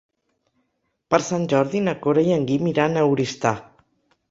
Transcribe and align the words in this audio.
Per 1.15 1.19
Sant 1.25 1.45
Jordi 1.51 1.83
na 1.89 1.95
Cora 2.07 2.25
i 2.31 2.35
en 2.39 2.49
Guim 2.51 2.73
iran 2.73 2.97
a 3.03 3.07
Oristà. 3.13 3.55